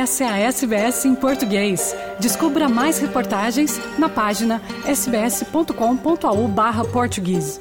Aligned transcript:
Essa 0.00 0.24
é 0.24 0.28
a 0.28 0.38
SBS 0.38 1.04
em 1.04 1.14
português. 1.14 1.94
Descubra 2.18 2.70
mais 2.70 2.98
reportagens 2.98 3.78
na 3.98 4.08
página 4.08 4.62
sbs.com.au 4.86 6.48
barra 6.48 6.86
português. 6.86 7.60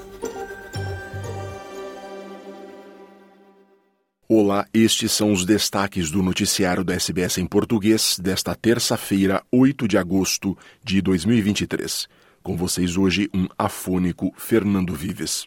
Olá, 4.26 4.66
estes 4.74 5.12
são 5.12 5.34
os 5.34 5.44
destaques 5.46 6.10
do 6.10 6.24
noticiário 6.24 6.82
da 6.82 6.94
SBS 6.94 7.40
em 7.40 7.46
português 7.46 8.18
desta 8.18 8.56
terça-feira, 8.56 9.44
8 9.52 9.86
de 9.86 9.98
agosto 9.98 10.58
de 10.82 11.02
2023. 11.02 12.08
Com 12.42 12.56
vocês 12.56 12.96
hoje, 12.96 13.30
um 13.34 13.50
afônico 13.58 14.32
Fernando 14.38 14.96
Vives. 14.96 15.46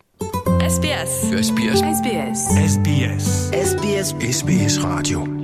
SBS. 0.60 1.32
SBS. 1.32 1.80
SBS. 1.80 2.56
SBS. 2.58 3.50
SBS. 3.50 4.14
SBS 4.20 4.76
Rádio. 4.76 5.41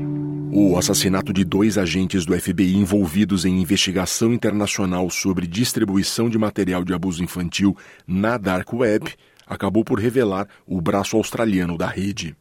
O 0.50 0.78
assassinato 0.78 1.32
de 1.32 1.44
dois 1.44 1.76
agentes 1.76 2.24
do 2.24 2.38
FBI 2.38 2.74
envolvidos 2.74 3.44
em 3.44 3.60
investigação 3.60 4.32
internacional 4.32 5.10
sobre 5.10 5.46
distribuição 5.46 6.30
de 6.30 6.38
material 6.38 6.82
de 6.82 6.94
abuso 6.94 7.22
infantil 7.22 7.76
na 8.06 8.38
Dark 8.38 8.72
Web 8.72 9.12
acabou 9.46 9.84
por 9.84 10.00
revelar 10.00 10.48
o 10.66 10.80
braço 10.80 11.16
australiano 11.16 11.76
da 11.76 11.86
rede. 11.86 12.34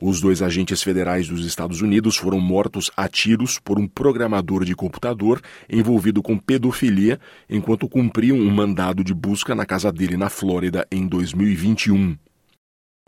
Os 0.00 0.20
dois 0.20 0.42
agentes 0.42 0.82
federais 0.82 1.28
dos 1.28 1.44
Estados 1.44 1.82
Unidos 1.82 2.16
foram 2.16 2.40
mortos 2.40 2.90
a 2.96 3.08
tiros 3.08 3.58
por 3.58 3.78
um 3.78 3.86
programador 3.86 4.64
de 4.64 4.74
computador 4.74 5.40
envolvido 5.68 6.22
com 6.22 6.38
pedofilia 6.38 7.18
enquanto 7.50 7.88
cumpriam 7.88 8.38
um 8.38 8.50
mandado 8.50 9.02
de 9.02 9.12
busca 9.12 9.54
na 9.54 9.66
casa 9.66 9.92
dele 9.92 10.16
na 10.16 10.30
Flórida 10.30 10.86
em 10.90 11.06
2021. 11.06 12.16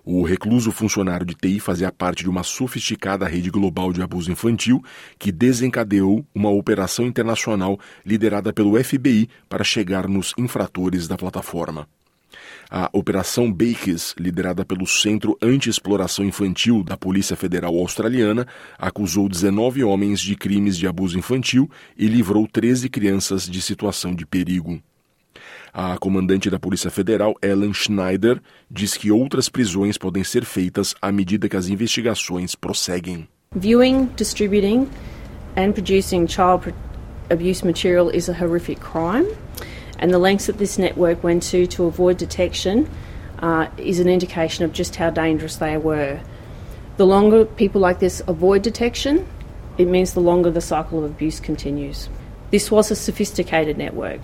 O 0.05 0.23
recluso 0.23 0.73
funcionário 0.73 1.27
de 1.27 1.35
TI 1.35 1.61
fazia 1.61 1.93
parte 1.93 2.23
de 2.23 2.31
uma 2.31 2.43
sofisticada 2.43 3.27
rede 3.27 3.51
global 3.51 3.93
de 3.93 4.03
abuso 4.03 4.33
infantil 4.33 4.83
que 5.19 5.31
desencadeou 5.31 6.25
uma 6.35 6.51
operação 6.51 7.07
internacional 7.07 7.79
liderada 8.05 8.53
pelo 8.53 8.83
FBI 8.83 9.29
para 9.49 9.65
chegar 9.65 10.09
nos 10.09 10.33
infratores 10.39 11.07
da 11.07 11.17
plataforma. 11.17 11.87
A 12.71 12.89
Operação 12.93 13.53
Bakes, 13.53 14.15
liderada 14.17 14.65
pelo 14.65 14.87
Centro 14.87 15.37
Anti-Exploração 15.43 16.25
Infantil 16.25 16.85
da 16.85 16.97
Polícia 16.97 17.35
Federal 17.37 17.77
Australiana, 17.77 18.47
acusou 18.79 19.29
19 19.29 19.83
homens 19.83 20.21
de 20.21 20.37
crimes 20.37 20.77
de 20.77 20.87
abuso 20.87 21.19
infantil 21.19 21.69
e 21.99 22.07
livrou 22.07 22.47
13 22.47 22.89
crianças 22.89 23.49
de 23.49 23.61
situação 23.61 24.15
de 24.15 24.25
perigo. 24.25 24.81
A 25.73 25.97
comandante 25.99 26.51
da 26.51 26.59
Polícia 26.59 26.91
Federal, 26.91 27.35
Ellen 27.41 27.73
Schneider, 27.73 28.41
diz 28.71 28.97
que 28.97 29.13
outras 29.13 29.49
prisões 29.49 29.97
podem 29.97 30.25
ser 30.25 30.45
feitas 30.45 30.95
à 31.01 31.13
medida 31.13 31.49
que 31.49 31.57
as 31.57 31.69
investigações 31.69 32.55
prosseguem. 32.55 33.29
Viewing, 33.55 34.09
distributing, 34.17 34.89
and 35.57 35.73
producing 35.73 36.27
child 36.27 36.73
abuse 37.31 37.65
material 37.65 38.11
is 38.11 38.29
a 38.29 38.33
horrific 38.33 38.81
crime, 38.81 39.27
and 39.99 40.11
the 40.11 40.19
lengths 40.19 40.47
that 40.47 40.59
this 40.59 40.79
network 40.79 41.23
went 41.23 41.43
to 41.51 41.67
to 41.67 41.85
avoid 41.85 42.17
detection 42.17 42.87
uh, 43.41 43.67
is 43.77 44.01
an 44.01 44.09
indication 44.09 44.65
of 44.65 44.73
just 44.73 44.97
how 44.97 45.11
dangerous 45.11 45.57
they 45.57 45.77
were. 45.77 46.21
The 46.97 47.07
longer 47.07 47.45
people 47.45 47.81
like 47.81 48.01
this 48.01 48.21
avoid 48.27 48.63
detection, 48.63 49.27
it 49.79 49.87
means 49.87 50.13
the 50.13 50.21
longer 50.21 50.51
the 50.51 50.61
cycle 50.61 50.99
of 50.99 51.11
abuse 51.11 51.41
continues. 51.41 52.09
This 52.51 52.71
was 52.71 52.91
a 52.91 52.97
sophisticated 52.97 53.79
network. 53.79 54.21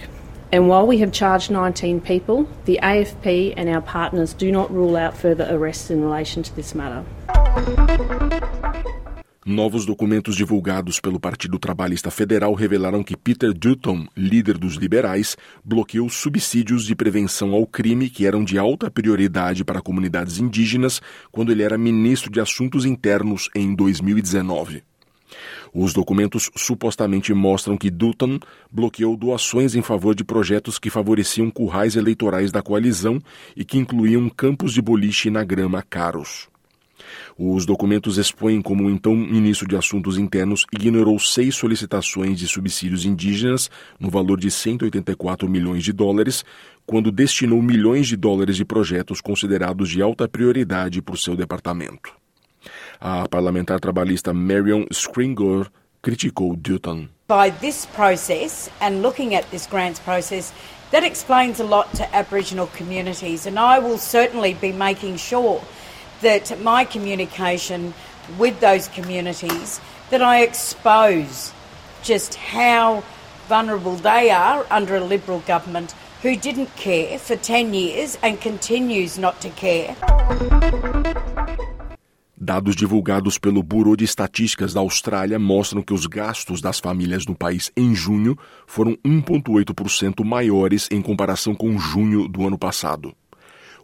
And 0.57 0.69
while 0.71 0.87
we 0.87 1.03
have 1.03 1.13
charged 1.13 1.51
19 1.51 2.01
people, 2.01 2.49
the 2.65 2.79
AFP 2.83 3.53
and 3.59 3.69
our 3.69 3.83
partners 3.83 4.33
do 4.33 4.51
not 4.51 4.73
rule 4.73 4.97
out 4.97 5.15
further 5.15 5.47
arrests 5.51 5.91
in 5.91 6.01
relation 6.01 6.43
to 6.43 6.51
this 6.55 6.75
matter. 6.75 7.05
Novos 9.45 9.85
documentos 9.85 10.35
divulgados 10.35 10.99
pelo 10.99 11.21
Partido 11.21 11.59
Trabalhista 11.59 12.11
Federal 12.11 12.55
revelaram 12.55 13.05
que 13.05 13.15
Peter 13.15 13.53
Dutton, 13.53 14.07
líder 14.17 14.57
dos 14.57 14.77
liberais, 14.77 15.37
bloqueou 15.63 16.09
subsídios 16.09 16.87
de 16.87 16.97
prevenção 16.97 17.53
ao 17.53 17.67
crime 17.67 18.09
que 18.09 18.27
eram 18.27 18.43
de 18.43 18.59
alta 18.59 18.91
prioridade 18.91 19.63
para 19.63 19.83
comunidades 19.83 20.39
indígenas 20.39 21.03
quando 21.31 21.53
ele 21.53 21.65
era 21.65 21.77
ministro 21.77 22.31
de 22.31 22.41
Assuntos 22.41 22.87
Internos 22.87 23.51
em 23.55 23.75
2019. 23.75 24.83
Os 25.79 25.93
documentos 25.93 26.49
supostamente 26.57 27.35
mostram 27.35 27.77
que 27.77 27.91
Dutton 27.91 28.41
bloqueou 28.73 29.15
doações 29.15 29.75
em 29.75 29.83
favor 29.83 30.15
de 30.15 30.25
projetos 30.25 30.79
que 30.79 30.89
favoreciam 30.89 31.51
currais 31.51 31.97
eleitorais 31.97 32.51
da 32.51 32.63
coalizão 32.63 33.21
e 33.55 33.63
que 33.63 33.77
incluíam 33.77 34.27
campos 34.31 34.73
de 34.73 34.81
boliche 34.81 35.29
na 35.29 35.45
grama 35.45 35.83
caros. 35.83 36.49
Os 37.39 37.67
documentos 37.67 38.17
expõem 38.17 38.63
como 38.63 38.85
o 38.85 38.91
então 38.91 39.15
ministro 39.15 39.69
de 39.69 39.77
Assuntos 39.77 40.17
Internos 40.17 40.65
ignorou 40.73 41.19
seis 41.19 41.55
solicitações 41.55 42.39
de 42.39 42.49
subsídios 42.49 43.05
indígenas 43.05 43.71
no 44.01 44.09
valor 44.09 44.41
de 44.41 44.51
184 44.51 45.47
milhões 45.47 45.85
de 45.85 45.93
dólares, 45.93 46.43
quando 46.87 47.13
destinou 47.13 47.61
milhões 47.61 48.09
de 48.09 48.17
dólares 48.17 48.57
de 48.57 48.65
projetos 48.65 49.21
considerados 49.21 49.91
de 49.91 50.01
alta 50.01 50.27
prioridade 50.27 51.03
por 51.03 51.19
seu 51.19 51.37
departamento. 51.37 52.26
A 53.01 53.29
parlamentar 53.29 53.81
trabalhista 53.81 54.33
Marion 54.33 54.87
criticou 56.03 56.57
Dutton. 56.57 57.11
By 57.29 57.51
this 57.51 57.87
process 57.87 58.71
and 58.81 59.03
looking 59.03 59.35
at 59.35 59.51
this 59.51 59.67
grants 59.67 60.01
process, 60.01 60.53
that 60.93 61.03
explains 61.03 61.59
a 61.61 61.65
lot 61.65 61.93
to 61.95 62.15
Aboriginal 62.15 62.69
communities, 62.69 63.45
and 63.47 63.59
I 63.59 63.81
will 63.81 63.99
certainly 63.99 64.55
be 64.55 64.73
making 64.73 65.17
sure 65.17 65.61
that 66.23 66.59
my 66.63 66.85
communication 66.85 67.93
with 68.39 68.61
those 68.61 68.89
communities 68.89 69.81
that 70.11 70.23
I 70.23 70.43
expose 70.43 71.53
just 72.03 72.37
how 72.37 73.03
vulnerable 73.49 73.97
they 73.97 74.31
are 74.31 74.65
under 74.71 74.97
a 74.97 75.05
Liberal 75.05 75.41
government 75.41 75.95
who 76.23 76.37
didn't 76.37 76.75
care 76.77 77.19
for 77.19 77.37
10 77.37 77.75
years 77.75 78.17
and 78.23 78.41
continues 78.41 79.19
not 79.19 79.41
to 79.41 79.51
care. 79.51 79.97
Dados 82.39 82.77
divulgados 82.77 83.39
pelo 83.39 83.63
Bureau 83.63 83.97
de 83.97 84.05
Estatísticas 84.05 84.75
da 84.75 84.81
Austrália 84.81 85.39
mostram 85.39 85.81
que 85.81 85.95
os 85.95 86.05
gastos 86.05 86.61
das 86.61 86.79
famílias 86.79 87.25
no 87.25 87.35
país 87.35 87.73
em 87.75 87.95
junho 87.95 88.37
foram 88.67 88.95
1,8% 89.03 90.23
maiores 90.23 90.87
em 90.91 91.01
comparação 91.01 91.55
com 91.55 91.79
junho 91.79 92.29
do 92.29 92.47
ano 92.47 92.59
passado. 92.59 93.15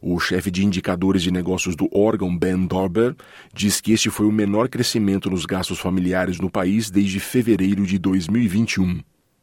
O 0.03 0.21
chefe 0.21 0.51
de 0.51 0.67
indicadores 0.67 1.23
de 1.23 1.31
negócios 1.31 1.75
do 1.75 1.89
órgão, 1.95 2.37
Ben 2.37 2.67
Dorber, 2.67 3.17
diz 3.55 3.81
que 3.81 3.93
este 3.93 4.11
foi 4.11 4.27
o 4.27 4.33
menor 4.33 4.69
crescimento 4.69 5.31
nos 5.31 5.47
gastos 5.47 5.79
familiares 5.79 6.39
no 6.39 6.51
país 6.51 6.91
desde 6.91 7.21
fevereiro 7.21 7.87
de 7.87 7.99
2021. 7.99 9.01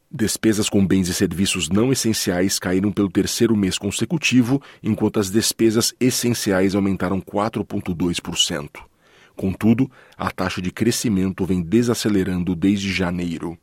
Despesas 0.08 0.68
com 0.68 0.86
bens 0.86 1.08
e 1.08 1.14
serviços 1.14 1.68
não 1.68 1.90
essenciais 1.90 2.60
caíram 2.60 2.92
pelo 2.92 3.10
terceiro 3.10 3.56
mês 3.56 3.76
consecutivo, 3.76 4.62
enquanto 4.80 5.18
as 5.18 5.30
despesas 5.30 5.92
essenciais 5.98 6.76
aumentaram 6.76 7.20
4,2%. 7.20 8.89
Contudo, 9.36 9.90
a 10.16 10.30
taxa 10.30 10.60
de 10.60 10.70
crescimento 10.70 11.44
vem 11.44 11.62
desacelerando 11.62 12.54
desde 12.54 12.92
janeiro. 12.92 13.58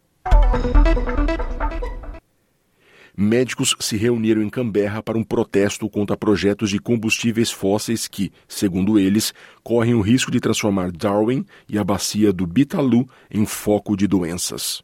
Médicos 3.20 3.76
se 3.80 3.98
reuniram 3.98 4.44
em 4.44 4.50
Canberra 4.50 5.02
para 5.02 5.18
um 5.18 5.24
protesto 5.24 5.90
contra 5.90 6.16
projetos 6.16 6.70
de 6.70 6.78
combustíveis 6.78 7.52
fósseis 7.52 8.08
que, 8.08 8.32
segundo 8.48 9.00
eles, 9.00 9.34
correm 9.64 9.96
o 9.96 10.02
risco 10.02 10.30
de 10.30 10.40
transformar 10.40 10.92
Darwin 10.92 11.44
e 11.68 11.80
a 11.80 11.84
bacia 11.84 12.32
do 12.32 12.46
Bitalu 12.46 13.10
em 13.32 13.44
foco 13.44 13.98
de 13.98 14.06
doenças. 14.06 14.84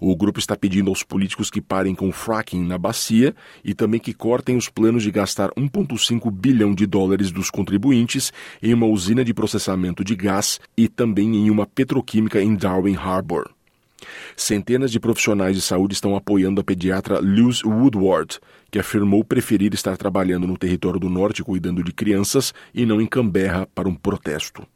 O 0.00 0.14
grupo 0.16 0.38
está 0.38 0.56
pedindo 0.56 0.90
aos 0.90 1.02
políticos 1.02 1.50
que 1.50 1.60
parem 1.60 1.94
com 1.94 2.08
o 2.08 2.12
fracking 2.12 2.64
na 2.64 2.78
bacia 2.78 3.34
e 3.64 3.74
também 3.74 4.00
que 4.00 4.12
cortem 4.12 4.56
os 4.56 4.68
planos 4.68 5.02
de 5.02 5.10
gastar 5.10 5.50
1,5 5.50 6.30
bilhão 6.30 6.74
de 6.74 6.86
dólares 6.86 7.30
dos 7.30 7.50
contribuintes 7.50 8.32
em 8.62 8.74
uma 8.74 8.86
usina 8.86 9.24
de 9.24 9.34
processamento 9.34 10.04
de 10.04 10.14
gás 10.14 10.60
e 10.76 10.88
também 10.88 11.36
em 11.36 11.50
uma 11.50 11.66
petroquímica 11.66 12.42
em 12.42 12.54
Darwin 12.54 12.96
Harbour. 12.96 13.50
Centenas 14.36 14.90
de 14.90 14.98
profissionais 14.98 15.54
de 15.54 15.62
saúde 15.62 15.94
estão 15.94 16.16
apoiando 16.16 16.60
a 16.60 16.64
pediatra 16.64 17.20
Luz 17.20 17.62
Woodward, 17.62 18.40
que 18.70 18.78
afirmou 18.78 19.24
preferir 19.24 19.74
estar 19.74 19.96
trabalhando 19.96 20.46
no 20.46 20.56
território 20.56 20.98
do 20.98 21.08
norte 21.08 21.42
cuidando 21.42 21.82
de 21.82 21.92
crianças 21.92 22.52
e 22.74 22.84
não 22.86 23.00
em 23.00 23.06
Canberra 23.06 23.68
para 23.74 23.88
um 23.88 23.94
protesto. 23.94 24.66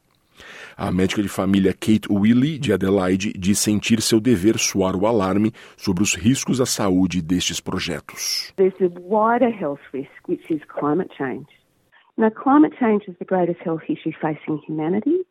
A 0.78 0.92
médica 0.92 1.22
de 1.22 1.28
família 1.28 1.72
Kate 1.72 2.06
Willey, 2.12 2.58
de 2.58 2.70
Adelaide, 2.70 3.32
diz 3.32 3.58
sentir 3.58 4.02
seu 4.02 4.20
dever 4.20 4.58
soar 4.58 4.94
o 4.94 5.06
alarme 5.06 5.50
sobre 5.74 6.02
os 6.02 6.14
riscos 6.14 6.60
à 6.60 6.66
saúde 6.66 7.22
destes 7.22 7.60
projetos. 7.60 8.52
There's 8.56 8.78
a 8.82 8.90
wider 9.00 9.48
health 9.48 9.80
risk, 9.94 10.12
which 10.28 10.52
is 10.52 10.60
climate 10.68 11.08
change. 11.16 11.46
Now, 12.18 12.28
climate 12.28 12.76
change 12.78 13.08
is 13.08 13.16
the 13.18 13.24
greatest 13.24 13.60
health 13.64 13.84
issue 13.88 14.12
facing 14.20 14.60
humanity, 14.68 15.24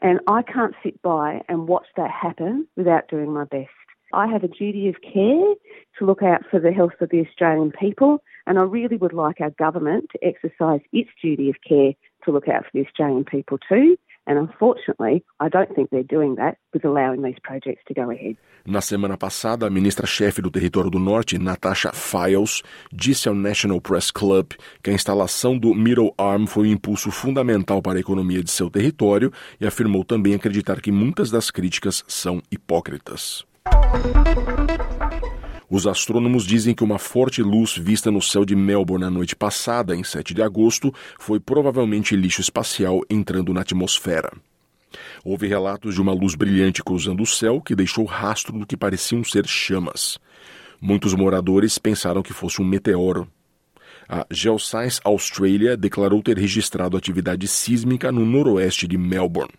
and 0.00 0.20
I 0.28 0.44
can't 0.44 0.76
sit 0.84 1.02
by 1.02 1.42
and 1.48 1.66
watch 1.66 1.88
that 1.96 2.12
happen 2.12 2.68
without 2.76 3.08
doing 3.08 3.32
my 3.32 3.42
best. 3.42 3.74
I 4.12 4.28
have 4.28 4.44
a 4.44 4.48
duty 4.48 4.88
of 4.88 5.02
care 5.02 5.54
to 5.98 6.06
look 6.06 6.22
out 6.22 6.42
for 6.48 6.60
the 6.60 6.70
health 6.70 7.00
of 7.00 7.08
the 7.10 7.26
Australian 7.26 7.72
people, 7.72 8.22
and 8.46 8.56
I 8.56 8.62
really 8.62 8.98
would 8.98 9.12
like 9.12 9.40
our 9.40 9.50
government 9.50 10.10
to 10.12 10.24
exercise 10.24 10.80
its 10.92 11.10
duty 11.20 11.50
of 11.50 11.56
care 11.68 11.94
to 12.24 12.30
look 12.30 12.46
out 12.46 12.62
for 12.66 12.70
the 12.72 12.86
Australian 12.86 13.24
people 13.24 13.58
too 13.58 13.96
And 14.26 14.38
unfortunately, 14.38 15.24
I 15.40 15.48
don't 15.48 15.72
think 15.74 15.90
they're 15.90 16.02
doing 16.02 16.34
that 16.36 16.58
with 16.74 16.84
allowing 16.84 17.22
these 17.22 17.38
projects 17.42 17.82
to 17.86 17.94
go 17.94 18.10
ahead. 18.10 18.36
Na 18.66 18.80
semana 18.80 19.16
passada, 19.16 19.66
a 19.66 19.70
ministra-chefe 19.70 20.42
do 20.42 20.50
Território 20.50 20.90
do 20.90 20.98
Norte, 20.98 21.38
Natasha 21.38 21.92
Files, 21.92 22.62
disse 22.92 23.28
ao 23.28 23.34
National 23.34 23.80
Press 23.80 24.10
Club 24.10 24.50
que 24.82 24.90
a 24.90 24.92
instalação 24.92 25.56
do 25.56 25.72
Middle 25.72 26.12
Arm 26.18 26.46
foi 26.46 26.68
um 26.68 26.72
impulso 26.72 27.12
fundamental 27.12 27.80
para 27.80 27.98
a 27.98 28.00
economia 28.00 28.42
de 28.42 28.50
seu 28.50 28.68
território 28.68 29.32
e 29.60 29.66
afirmou 29.66 30.04
também 30.04 30.34
acreditar 30.34 30.80
que 30.80 30.90
muitas 30.90 31.30
das 31.30 31.50
críticas 31.50 32.04
são 32.08 32.42
hipócritas. 32.50 33.46
Os 35.68 35.86
astrônomos 35.86 36.44
dizem 36.44 36.74
que 36.74 36.84
uma 36.84 36.98
forte 36.98 37.42
luz 37.42 37.76
vista 37.76 38.10
no 38.10 38.22
céu 38.22 38.44
de 38.44 38.54
Melbourne 38.54 39.04
na 39.04 39.10
noite 39.10 39.34
passada, 39.34 39.96
em 39.96 40.04
7 40.04 40.32
de 40.32 40.42
agosto, 40.42 40.94
foi 41.18 41.40
provavelmente 41.40 42.14
lixo 42.14 42.40
espacial 42.40 43.00
entrando 43.10 43.52
na 43.52 43.62
atmosfera. 43.62 44.32
Houve 45.24 45.48
relatos 45.48 45.94
de 45.96 46.00
uma 46.00 46.12
luz 46.12 46.36
brilhante 46.36 46.84
cruzando 46.84 47.22
o 47.22 47.26
céu 47.26 47.60
que 47.60 47.74
deixou 47.74 48.04
rastro 48.04 48.56
do 48.56 48.66
que 48.66 48.76
pareciam 48.76 49.24
ser 49.24 49.46
chamas. 49.46 50.18
Muitos 50.80 51.14
moradores 51.14 51.78
pensaram 51.78 52.22
que 52.22 52.32
fosse 52.32 52.62
um 52.62 52.64
meteoro. 52.64 53.28
A 54.08 54.24
Geoscience 54.30 55.00
Australia 55.02 55.76
declarou 55.76 56.22
ter 56.22 56.38
registrado 56.38 56.96
atividade 56.96 57.48
sísmica 57.48 58.12
no 58.12 58.24
noroeste 58.24 58.86
de 58.86 58.96
Melbourne. 58.96 59.52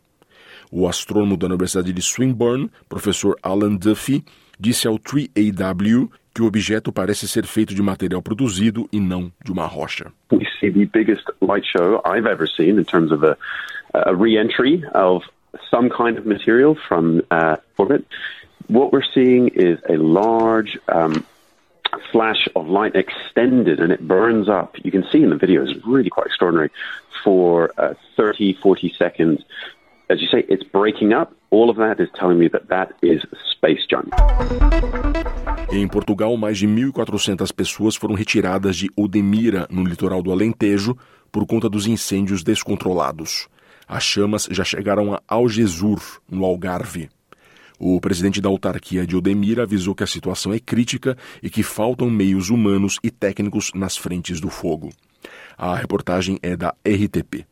O 0.71 0.87
astrônomo 0.87 1.35
da 1.35 1.47
Universidade 1.47 1.91
de 1.91 2.01
Swinburne, 2.01 2.71
professor 2.87 3.37
Alan 3.43 3.75
Duffy, 3.75 4.23
disse 4.59 4.87
ao 4.87 4.97
3AW 4.97 6.09
que 6.33 6.41
o 6.41 6.45
objeto 6.45 6.91
parece 6.91 7.27
ser 7.27 7.45
feito 7.45 7.73
de 7.73 7.81
material 7.81 8.21
produzido 8.21 8.87
e 8.91 8.99
não 8.99 9.31
de 9.43 9.51
uma 9.51 9.65
rocha. 9.65 10.11
We 10.31 10.45
see 10.59 10.71
the 10.71 10.85
biggest 10.85 11.25
light 11.41 11.65
show 11.65 12.01
I've 12.05 12.29
ever 12.29 12.47
seen 12.47 12.77
in 12.77 12.83
terms 12.83 13.11
of 13.11 13.25
a, 13.25 13.35
of 14.93 15.23
some 15.71 15.89
kind 15.89 16.17
of 16.17 16.25
material 16.25 16.75
from 16.75 17.23
uh, 17.31 17.57
orbit. 17.77 18.05
What 18.67 18.91
we're 18.91 19.07
seeing 19.13 19.47
is 19.47 19.79
a 19.89 19.97
large 19.97 20.77
um, 20.89 21.25
flash 22.11 22.47
of 22.55 22.67
light 22.67 22.95
extended 22.95 23.79
and 23.79 23.91
it 23.91 24.07
burns 24.07 24.49
up. 24.49 24.75
You 24.83 24.91
can 24.91 25.05
see 25.11 25.23
in 25.23 25.29
the 25.29 25.37
video, 25.37 25.63
it's 25.63 25.85
really 25.85 26.09
quite 26.09 26.27
extraordinary, 26.27 26.69
for 27.23 27.71
uh, 27.77 27.93
30, 28.15 28.53
40 28.61 28.93
seconds. 28.97 29.43
As 30.09 30.21
you 30.21 30.27
say, 30.29 30.45
it's 30.47 30.63
breaking 30.71 31.13
up. 31.13 31.33
All 31.51 31.69
of 31.69 31.77
that 31.79 32.01
is 32.01 32.09
telling 32.17 32.39
me 32.39 32.49
that 32.49 32.67
that 32.69 32.93
is 33.01 33.21
space 33.51 33.85
junk. 33.89 34.07
Em 35.69 35.85
Portugal, 35.85 36.37
mais 36.37 36.57
de 36.57 36.65
1.400 36.65 37.51
pessoas 37.53 37.97
foram 37.97 38.15
retiradas 38.15 38.77
de 38.77 38.89
Odemira, 38.95 39.67
no 39.69 39.83
litoral 39.83 40.23
do 40.23 40.31
Alentejo, 40.31 40.95
por 41.29 41.45
conta 41.45 41.69
dos 41.69 41.87
incêndios 41.87 42.41
descontrolados. 42.41 43.49
As 43.85 44.03
chamas 44.03 44.47
já 44.49 44.63
chegaram 44.63 45.13
a 45.13 45.21
Algesur, 45.27 45.99
no 46.29 46.45
Algarve. 46.45 47.09
O 47.77 47.99
presidente 47.99 48.39
da 48.39 48.47
autarquia 48.47 49.05
de 49.05 49.15
Odemira 49.15 49.63
avisou 49.63 49.93
que 49.93 50.03
a 50.03 50.07
situação 50.07 50.53
é 50.53 50.59
crítica 50.59 51.17
e 51.43 51.49
que 51.49 51.61
faltam 51.61 52.09
meios 52.09 52.49
humanos 52.49 52.97
e 53.03 53.11
técnicos 53.11 53.71
nas 53.75 53.97
frentes 53.97 54.39
do 54.39 54.49
fogo. 54.49 54.89
A 55.57 55.75
reportagem 55.75 56.39
é 56.41 56.55
da 56.55 56.73
RTP. 56.85 57.45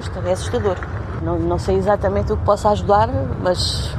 Isto 0.00 0.18
é 0.26 0.32
assustador. 0.32 0.76
Não, 1.22 1.38
não 1.38 1.58
sei 1.58 1.76
exatamente 1.76 2.32
o 2.32 2.36
que 2.36 2.44
possa 2.44 2.70
ajudar, 2.70 3.08
mas 3.40 3.90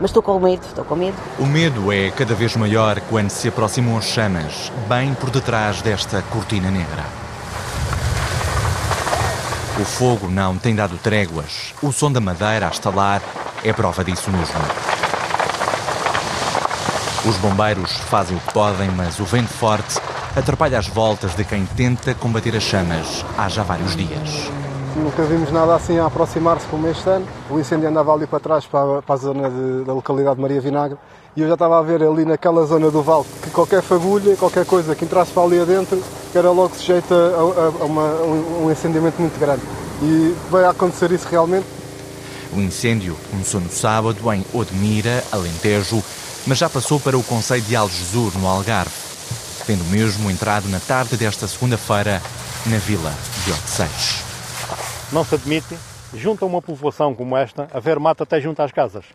mas 0.00 0.10
estou 0.10 0.22
com 0.22 0.38
medo, 0.38 0.64
estou 0.64 0.84
com 0.84 0.94
medo. 0.94 1.16
O 1.40 1.46
medo 1.46 1.92
é 1.92 2.10
cada 2.12 2.32
vez 2.34 2.54
maior 2.54 3.00
quando 3.08 3.30
se 3.30 3.48
aproximam 3.48 3.98
as 3.98 4.04
chamas, 4.04 4.70
bem 4.88 5.12
por 5.14 5.28
detrás 5.30 5.82
desta 5.82 6.22
cortina 6.22 6.70
negra. 6.70 7.04
O 9.80 9.84
fogo 9.84 10.28
não 10.28 10.56
tem 10.56 10.74
dado 10.74 10.96
tréguas. 10.98 11.74
O 11.82 11.92
som 11.92 12.12
da 12.12 12.20
madeira 12.20 12.68
a 12.68 12.70
estalar 12.70 13.20
é 13.64 13.72
prova 13.72 14.04
disso 14.04 14.30
mesmo. 14.30 14.54
Os 17.28 17.36
bombeiros 17.38 17.92
fazem 17.92 18.36
o 18.36 18.40
que 18.40 18.52
podem, 18.52 18.88
mas 18.90 19.18
o 19.18 19.24
vento 19.24 19.48
forte 19.48 20.00
atrapalha 20.36 20.78
as 20.78 20.86
voltas 20.86 21.34
de 21.34 21.44
quem 21.44 21.66
tenta 21.66 22.14
combater 22.14 22.54
as 22.56 22.62
chamas 22.62 23.24
há 23.36 23.48
já 23.48 23.64
vários 23.64 23.96
dias. 23.96 24.48
Nunca 25.02 25.22
vimos 25.22 25.52
nada 25.52 25.76
assim 25.76 25.98
a 25.98 26.06
aproximar-se 26.06 26.66
como 26.66 26.88
este 26.88 27.08
ano. 27.08 27.26
O 27.48 27.58
incêndio 27.58 27.88
andava 27.88 28.12
ali 28.12 28.26
para 28.26 28.40
trás, 28.40 28.66
para, 28.66 29.00
para 29.00 29.14
a 29.14 29.18
zona 29.18 29.48
de, 29.48 29.84
da 29.84 29.92
localidade 29.92 30.36
de 30.36 30.42
Maria 30.42 30.60
Vinagre, 30.60 30.98
e 31.36 31.40
eu 31.42 31.46
já 31.46 31.54
estava 31.54 31.78
a 31.78 31.82
ver 31.82 32.02
ali 32.02 32.24
naquela 32.24 32.66
zona 32.66 32.90
do 32.90 33.00
vale 33.00 33.24
que 33.42 33.50
qualquer 33.50 33.80
fagulha, 33.80 34.36
qualquer 34.36 34.66
coisa 34.66 34.94
que 34.94 35.04
entrasse 35.04 35.30
para 35.30 35.44
ali 35.44 35.60
adentro, 35.60 36.02
era 36.34 36.50
logo 36.50 36.74
sujeita 36.74 37.14
a, 37.14 37.18
a, 37.18 37.82
a 37.82 37.84
uma, 37.84 38.02
um 38.64 38.70
incendiamento 38.70 39.20
muito 39.20 39.38
grande. 39.38 39.62
E 40.02 40.34
vai 40.50 40.64
acontecer 40.64 41.12
isso 41.12 41.28
realmente. 41.30 41.66
O 42.52 42.60
incêndio 42.60 43.16
começou 43.30 43.60
no 43.60 43.70
sábado 43.70 44.32
em 44.32 44.44
Odmira, 44.52 45.22
Alentejo, 45.30 46.02
mas 46.46 46.58
já 46.58 46.68
passou 46.68 46.98
para 46.98 47.16
o 47.16 47.22
Conselho 47.22 47.62
de 47.62 47.76
Algesur, 47.76 48.32
no 48.38 48.46
Algarve, 48.48 48.90
tendo 49.66 49.84
mesmo 49.84 50.30
entrado 50.30 50.68
na 50.68 50.80
tarde 50.80 51.16
desta 51.16 51.46
segunda-feira 51.46 52.22
na 52.66 52.78
vila 52.78 53.12
de 53.44 53.52
Odeceios. 53.52 54.27
Não 55.10 55.24
se 55.24 55.36
admite, 55.36 55.74
junto 56.12 56.44
a 56.44 56.48
uma 56.48 56.60
povoação 56.60 57.14
como 57.14 57.36
esta, 57.36 57.66
haver 57.72 57.98
mata 57.98 58.24
até 58.24 58.40
junto 58.40 58.60
às 58.60 58.70
casas. 58.70 59.06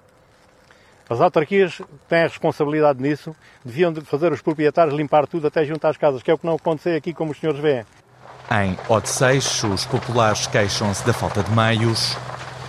As 1.07 1.21
autarquias 1.21 1.81
têm 2.09 2.23
a 2.23 2.27
responsabilidade 2.27 2.99
nisso, 2.99 3.35
deviam 3.63 3.93
de 3.93 4.01
fazer 4.01 4.31
os 4.31 4.41
proprietários 4.41 4.95
limpar 4.95 5.27
tudo 5.27 5.45
até 5.47 5.63
junto 5.65 5.85
às 5.85 5.95
casas, 5.95 6.23
que 6.23 6.31
é 6.31 6.33
o 6.33 6.37
que 6.37 6.47
não 6.47 6.55
aconteceu 6.55 6.97
aqui, 6.97 7.13
como 7.13 7.31
os 7.31 7.39
senhores 7.39 7.61
veem. 7.61 7.85
Em 8.49 8.77
Odeceios, 8.89 9.63
os 9.63 9.85
populares 9.85 10.47
queixam-se 10.47 11.05
da 11.05 11.13
falta 11.13 11.43
de 11.43 11.51
meios. 11.51 12.17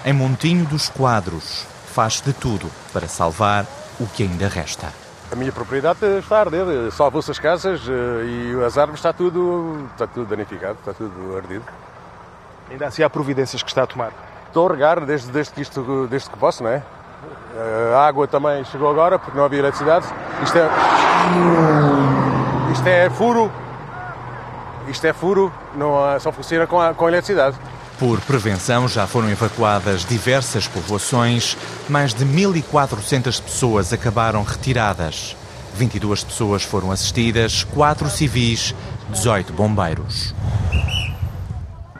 Em 0.04 0.12
Montinho 0.12 0.66
dos 0.66 0.90
Quadros, 0.90 1.66
faz 1.86 2.20
de 2.20 2.32
tudo 2.34 2.70
para 2.92 3.08
salvar 3.08 3.64
o 3.98 4.06
que 4.06 4.24
ainda 4.24 4.48
resta. 4.48 4.92
A 5.32 5.36
minha 5.36 5.50
propriedade 5.50 6.04
está 6.18 6.36
a 6.36 6.40
arder, 6.40 6.92
salvou-se 6.92 7.30
as 7.30 7.38
casas 7.38 7.80
e 7.88 8.64
as 8.64 8.76
árvores 8.76 9.00
está 9.00 9.12
tudo, 9.12 9.88
está 9.92 10.06
tudo 10.06 10.28
danificado, 10.28 10.78
está 10.80 10.92
tudo 10.92 11.36
ardido. 11.36 11.64
Ainda 12.70 12.86
assim 12.86 13.02
há 13.02 13.10
providências 13.10 13.62
que 13.62 13.68
está 13.68 13.82
a 13.82 13.86
tomar? 13.86 14.12
Estou 14.46 14.68
a 14.68 14.72
regar 14.72 15.04
desde, 15.04 15.30
desde, 15.30 15.52
que, 15.52 15.62
isto, 15.62 16.06
desde 16.08 16.30
que 16.30 16.38
posso, 16.38 16.62
não 16.62 16.70
é? 16.70 16.82
A 17.94 18.06
água 18.06 18.26
também 18.26 18.64
chegou 18.64 18.90
agora 18.90 19.18
porque 19.18 19.36
não 19.36 19.44
havia 19.44 19.60
eletricidade. 19.60 20.06
Isto 20.42 20.58
é. 20.58 20.68
Isto 22.72 22.86
é 22.86 23.10
furo. 23.10 23.50
Isto 24.88 25.06
é 25.06 25.12
furo, 25.12 25.52
não, 25.74 25.94
só 26.20 26.30
funciona 26.30 26.66
com, 26.66 26.78
a, 26.78 26.92
com 26.92 27.06
a 27.06 27.08
eletricidade. 27.08 27.56
Por 27.98 28.20
prevenção, 28.20 28.86
já 28.86 29.06
foram 29.06 29.30
evacuadas 29.30 30.04
diversas 30.04 30.68
povoações. 30.68 31.56
Mais 31.88 32.12
de 32.12 32.24
1.400 32.26 33.40
pessoas 33.40 33.92
acabaram 33.92 34.42
retiradas. 34.42 35.36
22 35.74 36.24
pessoas 36.24 36.62
foram 36.62 36.90
assistidas, 36.90 37.64
4 37.64 38.08
civis, 38.10 38.74
18 39.10 39.52
bombeiros. 39.52 40.34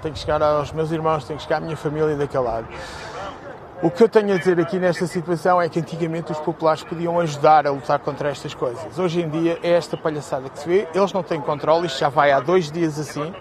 Tenho 0.04 0.12
que 0.12 0.20
chegar 0.20 0.42
aos 0.42 0.70
meus 0.70 0.92
irmãos, 0.92 1.24
tenho 1.24 1.38
que 1.38 1.44
chegar 1.44 1.56
à 1.56 1.60
minha 1.60 1.76
família 1.76 2.14
daquele 2.14 2.44
lado. 2.44 2.68
O 3.82 3.90
que 3.90 4.02
eu 4.02 4.08
tenho 4.08 4.34
a 4.34 4.38
dizer 4.38 4.60
aqui 4.60 4.78
nesta 4.78 5.06
situação 5.06 5.60
é 5.60 5.68
que 5.68 5.80
antigamente 5.80 6.30
os 6.30 6.38
populares 6.38 6.84
podiam 6.84 7.18
ajudar 7.20 7.66
a 7.66 7.70
lutar 7.70 7.98
contra 8.00 8.28
estas 8.30 8.52
coisas. 8.52 8.98
Hoje 8.98 9.22
em 9.22 9.28
dia 9.30 9.58
é 9.62 9.70
esta 9.72 9.96
palhaçada 9.96 10.50
que 10.50 10.58
se 10.58 10.68
vê, 10.68 10.86
eles 10.94 11.12
não 11.12 11.22
têm 11.22 11.40
controle, 11.40 11.86
isto 11.86 11.98
já 11.98 12.10
vai 12.10 12.32
há 12.32 12.38
dois 12.38 12.70
dias 12.70 12.98
assim 12.98 13.32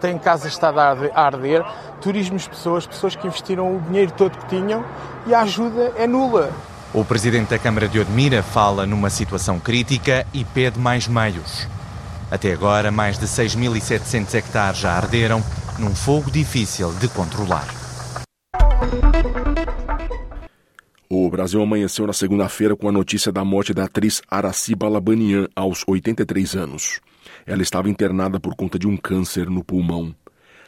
tem 0.00 0.18
casas 0.18 0.52
estado 0.52 0.80
a 0.80 0.90
arder, 1.14 1.64
turismos 2.00 2.48
pessoas, 2.48 2.84
pessoas 2.84 3.14
que 3.14 3.24
investiram 3.24 3.76
o 3.76 3.80
dinheiro 3.80 4.10
todo 4.10 4.36
que 4.36 4.46
tinham 4.48 4.84
e 5.24 5.32
a 5.32 5.42
ajuda 5.42 5.92
é 5.96 6.08
nula. 6.08 6.50
O 6.92 7.04
presidente 7.04 7.50
da 7.50 7.58
Câmara 7.58 7.86
de 7.86 8.00
Odmira 8.00 8.42
fala 8.42 8.84
numa 8.84 9.08
situação 9.08 9.60
crítica 9.60 10.26
e 10.34 10.44
pede 10.44 10.78
mais 10.78 11.06
meios. 11.06 11.68
Até 12.32 12.52
agora, 12.52 12.90
mais 12.90 13.16
de 13.18 13.26
6.700 13.26 14.34
hectares 14.34 14.78
já 14.80 14.92
arderam, 14.92 15.42
num 15.78 15.94
fogo 15.94 16.30
difícil 16.30 16.92
de 16.94 17.08
controlar. 17.08 17.66
O 21.08 21.28
Brasil 21.28 21.60
amanheceu 21.60 22.06
na 22.06 22.12
segunda-feira 22.12 22.74
com 22.74 22.88
a 22.88 22.92
notícia 22.92 23.30
da 23.30 23.44
morte 23.44 23.74
da 23.74 23.84
atriz 23.84 24.22
Araci 24.30 24.74
Balabanian, 24.74 25.46
aos 25.54 25.84
83 25.86 26.54
anos. 26.56 27.00
Ela 27.46 27.62
estava 27.62 27.90
internada 27.90 28.40
por 28.40 28.54
conta 28.54 28.78
de 28.78 28.86
um 28.86 28.96
câncer 28.96 29.50
no 29.50 29.62
pulmão. 29.62 30.14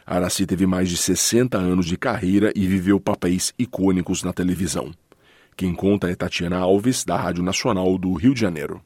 Araci 0.05 0.45
teve 0.45 0.67
mais 0.67 0.87
de 0.87 0.97
60 0.97 1.57
anos 1.57 1.87
de 1.87 1.97
carreira 1.97 2.51
e 2.55 2.67
viveu 2.67 2.99
papéis 2.99 3.53
icônicos 3.57 4.21
na 4.21 4.31
televisão. 4.31 4.91
Quem 5.57 5.73
conta 5.73 6.09
é 6.09 6.15
Tatiana 6.15 6.59
Alves, 6.59 7.03
da 7.03 7.17
Rádio 7.17 7.41
Nacional 7.41 7.97
do 7.97 8.13
Rio 8.13 8.33
de 8.33 8.41
Janeiro. 8.41 8.81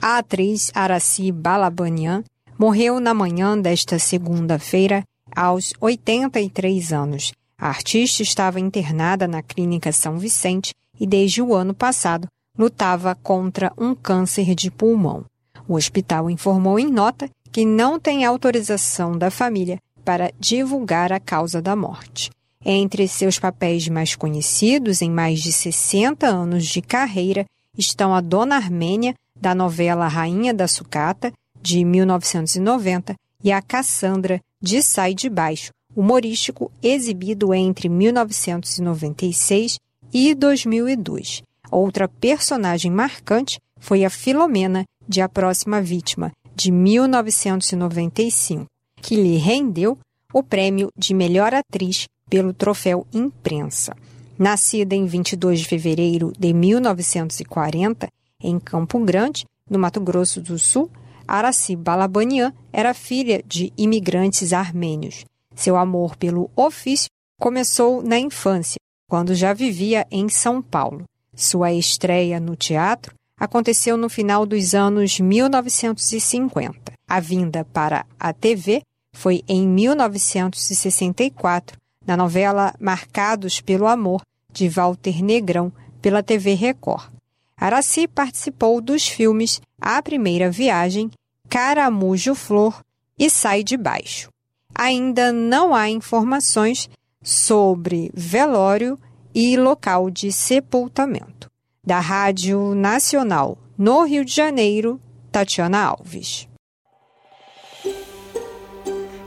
A 0.00 0.18
atriz 0.18 0.70
Araci 0.72 1.32
Balabanian 1.32 2.22
morreu 2.58 2.98
na 2.98 3.14
manhã 3.14 3.56
desta 3.56 3.98
segunda-feira, 3.98 5.04
aos 5.34 5.72
83 5.80 6.92
anos. 6.92 7.32
A 7.56 7.68
artista 7.68 8.22
estava 8.22 8.58
internada 8.58 9.28
na 9.28 9.42
Clínica 9.42 9.92
São 9.92 10.18
Vicente 10.18 10.74
e, 10.98 11.06
desde 11.06 11.40
o 11.40 11.54
ano 11.54 11.72
passado, 11.72 12.26
lutava 12.58 13.14
contra 13.14 13.72
um 13.78 13.94
câncer 13.94 14.54
de 14.54 14.70
pulmão. 14.70 15.24
O 15.68 15.74
hospital 15.74 16.28
informou 16.28 16.78
em 16.78 16.90
nota 16.90 17.30
que 17.52 17.64
não 17.64 18.00
tem 18.00 18.24
autorização 18.24 19.16
da 19.16 19.30
família 19.30 19.78
para 20.04 20.32
divulgar 20.40 21.12
a 21.12 21.20
causa 21.20 21.62
da 21.62 21.76
morte. 21.76 22.30
Entre 22.64 23.06
seus 23.06 23.38
papéis 23.38 23.86
mais 23.88 24.16
conhecidos, 24.16 25.00
em 25.00 25.10
mais 25.10 25.40
de 25.40 25.52
60 25.52 26.26
anos 26.26 26.66
de 26.66 26.82
carreira, 26.82 27.44
estão 27.76 28.12
a 28.12 28.20
Dona 28.20 28.56
Armênia, 28.56 29.14
da 29.40 29.54
novela 29.54 30.08
Rainha 30.08 30.52
da 30.52 30.66
Sucata, 30.66 31.32
de 31.62 31.84
1990, 31.84 33.14
e 33.42 33.52
a 33.52 33.62
Cassandra, 33.62 34.40
de 34.60 34.82
Sai 34.82 35.14
de 35.14 35.30
Baixo, 35.30 35.70
humorístico 35.94 36.70
exibido 36.82 37.54
entre 37.54 37.88
1996 37.88 39.78
e 40.12 40.34
2002. 40.34 41.42
Outra 41.70 42.08
personagem 42.08 42.90
marcante 42.90 43.60
foi 43.78 44.04
a 44.04 44.10
Filomena, 44.10 44.84
de 45.06 45.20
A 45.20 45.28
Próxima 45.28 45.80
Vítima, 45.80 46.32
de 46.54 46.70
1995, 46.70 48.66
que 49.00 49.16
lhe 49.16 49.36
rendeu 49.36 49.96
o 50.32 50.42
prêmio 50.42 50.90
de 50.96 51.14
melhor 51.14 51.54
atriz 51.54 52.06
pelo 52.28 52.52
troféu 52.52 53.06
Imprensa. 53.12 53.96
Nascida 54.38 54.94
em 54.94 55.06
22 55.06 55.60
de 55.60 55.66
fevereiro 55.66 56.32
de 56.38 56.52
1940, 56.52 58.08
em 58.42 58.58
Campo 58.58 58.98
Grande, 59.00 59.46
no 59.68 59.78
Mato 59.78 60.00
Grosso 60.00 60.40
do 60.40 60.58
Sul, 60.58 60.90
Araci 61.28 61.76
Balabanian 61.76 62.52
era 62.72 62.94
filha 62.94 63.42
de 63.46 63.70
imigrantes 63.76 64.54
armênios. 64.54 65.26
Seu 65.54 65.76
amor 65.76 66.16
pelo 66.16 66.50
ofício 66.56 67.10
começou 67.38 68.02
na 68.02 68.18
infância, 68.18 68.78
quando 69.08 69.34
já 69.34 69.52
vivia 69.52 70.06
em 70.10 70.30
São 70.30 70.62
Paulo. 70.62 71.04
Sua 71.36 71.70
estreia 71.72 72.40
no 72.40 72.56
teatro 72.56 73.14
aconteceu 73.38 73.98
no 73.98 74.08
final 74.08 74.46
dos 74.46 74.74
anos 74.74 75.20
1950. 75.20 76.94
A 77.06 77.20
vinda 77.20 77.66
para 77.66 78.06
a 78.18 78.32
TV 78.32 78.80
foi 79.14 79.44
em 79.46 79.68
1964, 79.68 81.76
na 82.06 82.16
novela 82.16 82.74
Marcados 82.80 83.60
pelo 83.60 83.86
Amor, 83.86 84.22
de 84.52 84.68
Walter 84.68 85.22
Negrão, 85.22 85.72
pela 86.00 86.22
TV 86.22 86.54
Record. 86.54 87.17
Araci 87.60 88.06
participou 88.06 88.80
dos 88.80 89.08
filmes 89.08 89.60
A 89.80 90.00
Primeira 90.00 90.50
Viagem, 90.50 91.10
Caramujo 91.48 92.34
Flor 92.34 92.82
e 93.18 93.28
Sai 93.28 93.64
de 93.64 93.76
Baixo. 93.76 94.30
Ainda 94.74 95.32
não 95.32 95.74
há 95.74 95.90
informações 95.90 96.88
sobre 97.22 98.10
velório 98.14 98.98
e 99.34 99.56
local 99.56 100.08
de 100.08 100.30
sepultamento. 100.30 101.50
Da 101.84 102.00
Rádio 102.00 102.74
Nacional, 102.74 103.58
no 103.76 104.04
Rio 104.04 104.24
de 104.24 104.34
Janeiro, 104.34 105.00
Tatiana 105.32 105.82
Alves. 105.84 106.47